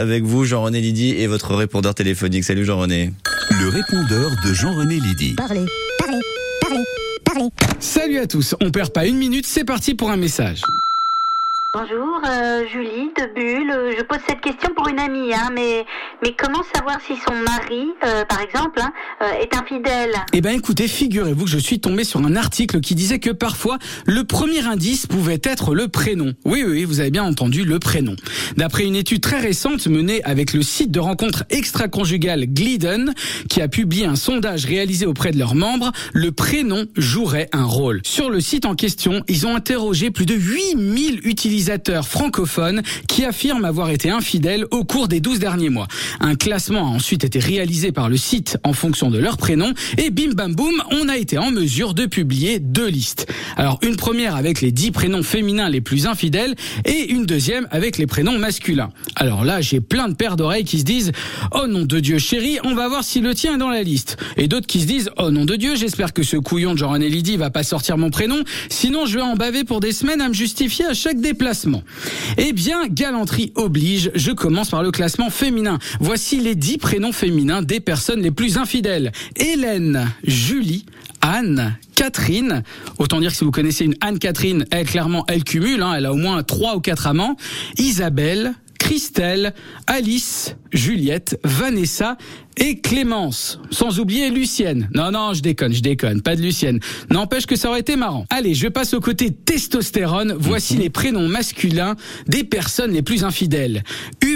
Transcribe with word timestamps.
Avec 0.00 0.22
vous, 0.22 0.44
Jean-René 0.44 0.80
Lydie 0.80 1.16
et 1.20 1.26
votre 1.26 1.56
répondeur 1.56 1.92
téléphonique. 1.92 2.44
Salut 2.44 2.64
Jean-René. 2.64 3.10
Le 3.50 3.68
répondeur 3.68 4.30
de 4.46 4.54
Jean-René 4.54 5.00
Lydie. 5.00 5.34
Parlez, 5.34 5.66
parlez, 5.98 6.20
parlez, 6.60 6.84
parlez. 7.24 7.48
Salut 7.80 8.18
à 8.18 8.28
tous, 8.28 8.54
on 8.60 8.70
perd 8.70 8.92
pas 8.92 9.06
une 9.06 9.16
minute, 9.16 9.44
c'est 9.44 9.64
parti 9.64 9.96
pour 9.96 10.12
un 10.12 10.16
message. 10.16 10.62
Bonjour, 11.74 12.20
euh, 12.28 12.62
Julie 12.72 13.10
de 13.12 13.34
Bulle. 13.34 13.96
Je 13.98 14.04
pose 14.04 14.20
cette 14.28 14.40
question 14.40 14.72
pour 14.76 14.86
une 14.86 15.00
amie, 15.00 15.34
hein, 15.34 15.50
mais, 15.52 15.84
mais 16.22 16.34
comment 16.36 16.62
savoir 16.74 16.98
si 17.06 17.14
son 17.16 17.34
mari, 17.34 17.88
euh, 18.04 18.24
par 18.24 18.40
exemple, 18.40 18.80
hein, 18.80 18.92
euh, 19.22 19.40
est 19.40 19.54
infidèle 19.54 20.12
Eh 20.32 20.40
ben 20.40 20.50
écoutez, 20.50 20.88
figurez-vous 20.88 21.44
que 21.44 21.50
je 21.50 21.58
suis 21.58 21.80
tombé 21.80 22.04
sur 22.04 22.20
un 22.20 22.36
article 22.36 22.80
qui 22.80 22.94
disait 22.94 23.18
que 23.18 23.30
parfois 23.30 23.78
le 24.06 24.24
premier 24.24 24.66
indice 24.66 25.06
pouvait 25.06 25.40
être 25.42 25.74
le 25.74 25.88
prénom. 25.88 26.34
Oui, 26.44 26.64
oui, 26.66 26.84
vous 26.84 27.00
avez 27.00 27.10
bien 27.10 27.24
entendu 27.24 27.64
le 27.64 27.78
prénom. 27.78 28.16
D'après 28.56 28.84
une 28.84 28.96
étude 28.96 29.20
très 29.20 29.38
récente 29.38 29.86
menée 29.86 30.22
avec 30.24 30.52
le 30.52 30.62
site 30.62 30.90
de 30.90 31.00
rencontre 31.00 31.44
extra-conjugale 31.50 32.46
Glidden, 32.46 33.14
qui 33.48 33.60
a 33.60 33.68
publié 33.68 34.06
un 34.06 34.16
sondage 34.16 34.64
réalisé 34.64 35.06
auprès 35.06 35.30
de 35.30 35.38
leurs 35.38 35.54
membres, 35.54 35.92
le 36.12 36.32
prénom 36.32 36.86
jouerait 36.96 37.48
un 37.52 37.64
rôle. 37.64 38.00
Sur 38.04 38.30
le 38.30 38.40
site 38.40 38.66
en 38.66 38.74
question, 38.74 39.22
ils 39.28 39.46
ont 39.46 39.54
interrogé 39.54 40.10
plus 40.10 40.26
de 40.26 40.34
8000 40.34 41.20
utilisateurs 41.24 42.08
francophones 42.08 42.82
qui 43.06 43.24
affirment 43.24 43.64
avoir 43.64 43.90
été 43.90 44.10
infidèles 44.10 44.66
au 44.70 44.84
cours 44.84 45.08
des 45.08 45.20
12 45.20 45.38
derniers 45.38 45.70
mois. 45.70 45.86
Un 46.20 46.34
classement 46.34 46.86
a 46.86 46.90
ensuite 46.90 47.24
été 47.24 47.38
réalisé 47.38 47.92
par 47.92 48.08
le 48.08 48.16
site 48.16 48.58
en 48.64 48.72
fonction 48.72 49.10
de 49.10 49.18
leur 49.18 49.36
prénom 49.36 49.72
et 49.96 50.10
bim 50.10 50.32
bam 50.34 50.54
boum, 50.54 50.82
on 50.90 51.08
a 51.08 51.16
été 51.16 51.38
en 51.38 51.50
mesure 51.50 51.94
de 51.94 52.06
publier 52.06 52.58
deux 52.58 52.88
listes. 52.88 53.26
Alors 53.56 53.78
une 53.82 53.96
première 53.96 54.36
avec 54.36 54.60
les 54.60 54.72
10 54.72 54.90
prénoms 54.90 55.22
féminins 55.22 55.68
les 55.68 55.80
plus 55.80 56.06
infidèles 56.06 56.54
et 56.84 57.12
une 57.12 57.26
deuxième 57.26 57.66
avec 57.70 57.98
les 57.98 58.06
prénoms 58.06 58.38
masculins. 58.38 58.90
Alors 59.16 59.44
là, 59.44 59.60
j'ai 59.60 59.80
plein 59.80 60.08
de 60.08 60.14
paires 60.14 60.36
d'oreilles 60.36 60.64
qui 60.64 60.78
se 60.78 60.84
disent 60.84 61.12
"Oh 61.52 61.66
nom 61.66 61.82
de 61.82 62.00
Dieu 62.00 62.18
chérie, 62.18 62.58
on 62.64 62.74
va 62.74 62.88
voir 62.88 63.04
si 63.04 63.20
le 63.20 63.34
tien 63.34 63.54
est 63.54 63.58
dans 63.58 63.70
la 63.70 63.82
liste." 63.82 64.16
Et 64.36 64.48
d'autres 64.48 64.66
qui 64.66 64.80
se 64.80 64.86
disent 64.86 65.10
"Oh 65.18 65.30
nom 65.30 65.44
de 65.44 65.56
Dieu, 65.56 65.76
j'espère 65.76 66.12
que 66.12 66.22
ce 66.22 66.36
couillon 66.36 66.74
de 66.74 66.78
Jean-René 66.78 67.08
Lydie 67.08 67.36
va 67.36 67.50
pas 67.50 67.62
sortir 67.62 67.98
mon 67.98 68.10
prénom, 68.10 68.42
sinon 68.68 69.06
je 69.06 69.16
vais 69.16 69.22
en 69.22 69.36
baver 69.36 69.64
pour 69.64 69.80
des 69.80 69.92
semaines 69.92 70.20
à 70.20 70.28
me 70.28 70.34
justifier 70.34 70.86
à 70.86 70.94
chaque 70.94 71.20
déplacement." 71.20 71.82
Eh 72.36 72.52
bien, 72.52 72.86
galanterie 72.88 73.52
oblige, 73.54 74.10
je 74.14 74.32
commence 74.32 74.70
par 74.70 74.82
le 74.82 74.90
classement 74.90 75.30
féminin. 75.30 75.78
Voici 76.00 76.40
les 76.40 76.54
10 76.54 76.78
prénoms 76.78 77.12
féminins 77.12 77.62
des 77.62 77.80
personnes 77.80 78.22
les 78.22 78.30
plus 78.30 78.56
infidèles. 78.56 79.12
Hélène, 79.36 80.10
Julie, 80.24 80.86
Anne, 81.20 81.76
Catherine. 81.94 82.62
Autant 82.98 83.20
dire 83.20 83.30
que 83.30 83.36
si 83.36 83.44
vous 83.44 83.50
connaissez 83.50 83.84
une 83.84 83.96
Anne-Catherine, 84.00 84.64
elle 84.70 84.86
clairement, 84.86 85.24
elle 85.28 85.44
cumule, 85.44 85.82
hein, 85.82 85.94
elle 85.96 86.06
a 86.06 86.12
au 86.12 86.16
moins 86.16 86.42
trois 86.42 86.76
ou 86.76 86.80
quatre 86.80 87.06
amants. 87.06 87.36
Isabelle, 87.78 88.54
Christelle, 88.78 89.52
Alice, 89.86 90.56
Juliette, 90.72 91.38
Vanessa 91.44 92.16
et 92.56 92.80
Clémence. 92.80 93.60
Sans 93.70 94.00
oublier 94.00 94.30
Lucienne. 94.30 94.88
Non, 94.94 95.10
non, 95.10 95.34
je 95.34 95.42
déconne, 95.42 95.72
je 95.72 95.82
déconne. 95.82 96.22
Pas 96.22 96.36
de 96.36 96.42
Lucienne. 96.42 96.80
N'empêche 97.10 97.46
que 97.46 97.56
ça 97.56 97.68
aurait 97.68 97.80
été 97.80 97.96
marrant. 97.96 98.24
Allez, 98.30 98.54
je 98.54 98.68
passe 98.68 98.94
au 98.94 99.00
côté 99.00 99.30
testostérone. 99.30 100.34
Voici 100.38 100.76
les 100.76 100.90
prénoms 100.90 101.28
masculins 101.28 101.96
des 102.26 102.44
personnes 102.44 102.92
les 102.92 103.02
plus 103.02 103.24
infidèles. 103.24 103.82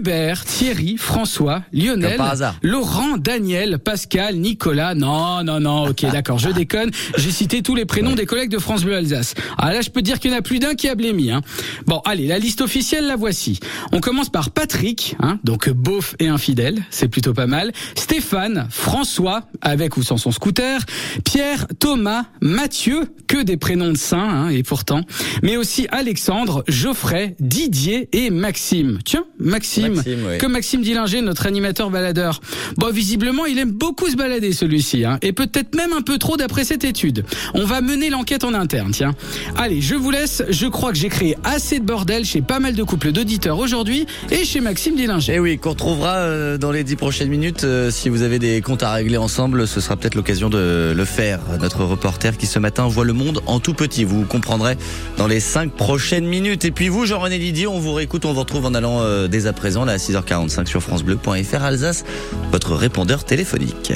Hubert, 0.00 0.46
Thierry, 0.46 0.96
François, 0.96 1.62
Lionel. 1.74 2.18
Laurent, 2.62 3.18
Daniel, 3.18 3.78
Pascal, 3.78 4.36
Nicolas. 4.36 4.94
Non, 4.94 5.44
non, 5.44 5.60
non, 5.60 5.88
ok, 5.88 6.10
d'accord, 6.10 6.38
je 6.38 6.48
déconne. 6.48 6.90
J'ai 7.18 7.30
cité 7.30 7.60
tous 7.60 7.74
les 7.74 7.84
prénoms 7.84 8.14
des 8.14 8.24
collègues 8.24 8.48
de 8.48 8.58
France 8.58 8.82
Bleu 8.82 8.96
Alsace. 8.96 9.34
Ah 9.58 9.74
là, 9.74 9.82
je 9.82 9.90
peux 9.90 10.00
dire 10.00 10.18
qu'il 10.18 10.30
y 10.30 10.34
en 10.34 10.38
a 10.38 10.40
plus 10.40 10.58
d'un 10.58 10.74
qui 10.74 10.88
a 10.88 10.94
blémi. 10.94 11.30
Hein. 11.30 11.42
Bon, 11.84 12.00
allez, 12.06 12.26
la 12.26 12.38
liste 12.38 12.62
officielle, 12.62 13.08
la 13.08 13.16
voici. 13.16 13.60
On 13.92 14.00
commence 14.00 14.30
par 14.30 14.52
Patrick, 14.52 15.16
hein, 15.20 15.38
donc 15.44 15.68
beauf 15.68 16.16
et 16.18 16.28
infidèle, 16.28 16.82
c'est 16.88 17.08
plutôt 17.08 17.34
pas 17.34 17.46
mal. 17.46 17.70
Stéphane, 17.94 18.68
François, 18.70 19.42
avec 19.60 19.98
ou 19.98 20.02
sans 20.02 20.16
son 20.16 20.32
scooter, 20.32 20.80
Pierre, 21.26 21.66
Thomas, 21.78 22.24
Mathieu, 22.40 23.12
que 23.26 23.42
des 23.42 23.58
prénoms 23.58 23.92
de 23.92 23.98
saints, 23.98 24.30
hein, 24.30 24.48
et 24.48 24.62
pourtant, 24.62 25.02
mais 25.42 25.58
aussi 25.58 25.88
Alexandre, 25.90 26.64
Geoffrey, 26.68 27.36
Didier 27.38 28.08
et 28.12 28.30
Maxime. 28.30 28.98
Tiens, 29.04 29.24
Maxime, 29.38 29.89
Maxime, 29.94 30.18
oui. 30.28 30.38
que 30.38 30.46
Maxime 30.46 30.82
Dillinger, 30.82 31.22
notre 31.22 31.46
animateur 31.46 31.90
baladeur. 31.90 32.40
Bon, 32.76 32.90
visiblement, 32.92 33.46
il 33.46 33.58
aime 33.58 33.70
beaucoup 33.72 34.08
se 34.08 34.16
balader, 34.16 34.52
celui-ci, 34.52 35.04
hein, 35.04 35.18
et 35.22 35.32
peut-être 35.32 35.74
même 35.74 35.92
un 35.92 36.02
peu 36.02 36.18
trop 36.18 36.36
d'après 36.36 36.64
cette 36.64 36.84
étude. 36.84 37.24
On 37.54 37.64
va 37.64 37.80
mener 37.80 38.10
l'enquête 38.10 38.44
en 38.44 38.54
interne, 38.54 38.90
tiens. 38.92 39.14
Allez, 39.56 39.80
je 39.80 39.94
vous 39.94 40.10
laisse. 40.10 40.42
Je 40.48 40.66
crois 40.66 40.92
que 40.92 40.98
j'ai 40.98 41.08
créé 41.08 41.36
assez 41.44 41.78
de 41.80 41.84
bordel 41.84 42.24
chez 42.24 42.42
pas 42.42 42.58
mal 42.60 42.74
de 42.74 42.82
couples 42.82 43.12
d'auditeurs 43.12 43.58
aujourd'hui 43.58 44.06
et 44.30 44.44
chez 44.44 44.60
Maxime 44.60 44.96
Dillinger. 44.96 45.34
Et 45.34 45.38
oui, 45.38 45.58
qu'on 45.58 45.70
retrouvera 45.70 46.16
euh, 46.16 46.58
dans 46.58 46.72
les 46.72 46.84
dix 46.84 46.96
prochaines 46.96 47.28
minutes. 47.28 47.64
Euh, 47.64 47.90
Si 47.90 48.08
vous 48.08 48.22
avez 48.22 48.38
des 48.38 48.60
comptes 48.60 48.82
à 48.82 48.92
régler 48.92 49.16
ensemble, 49.16 49.66
ce 49.66 49.80
sera 49.80 49.96
peut-être 49.96 50.14
l'occasion 50.14 50.48
de 50.50 50.92
le 50.96 51.04
faire. 51.04 51.40
Notre 51.60 51.84
reporter 51.84 52.36
qui 52.36 52.46
ce 52.46 52.58
matin 52.58 52.86
voit 52.88 53.04
le 53.04 53.12
monde 53.12 53.40
en 53.46 53.60
tout 53.60 53.74
petit. 53.74 54.04
Vous 54.04 54.24
comprendrez 54.24 54.76
dans 55.16 55.26
les 55.26 55.40
cinq 55.40 55.72
prochaines 55.72 56.26
minutes. 56.26 56.64
Et 56.64 56.70
puis 56.70 56.88
vous, 56.88 57.06
Jean-René 57.06 57.38
Didier, 57.38 57.66
on 57.66 57.78
vous 57.78 57.92
réécoute, 57.92 58.24
on 58.24 58.32
vous 58.32 58.40
retrouve 58.40 58.66
en 58.66 58.74
allant 58.74 59.00
euh, 59.00 59.28
dès 59.28 59.46
à 59.46 59.52
présent 59.70 59.84
là 59.84 59.92
à 59.92 59.98
6h45 59.98 60.66
sur 60.66 60.82
francebleu.fr 60.82 61.62
Alsace, 61.62 62.04
votre 62.50 62.74
répondeur 62.74 63.22
téléphonique. 63.22 63.88